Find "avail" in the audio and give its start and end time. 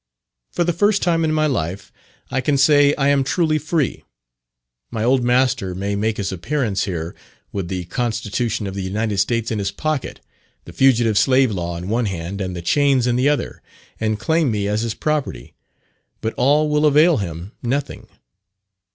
16.87-17.17